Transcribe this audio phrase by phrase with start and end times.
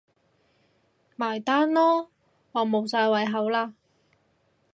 [1.15, 2.07] 埋單囉，
[2.53, 3.73] 我無晒胃口喇